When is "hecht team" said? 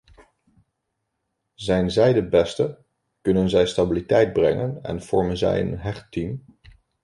5.79-6.43